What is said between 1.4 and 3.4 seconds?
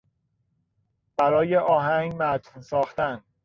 آهنگ متن ساختن